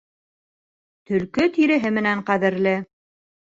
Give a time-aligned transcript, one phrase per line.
[1.11, 2.75] Төлкө тиреһе менән ҡәҙерле.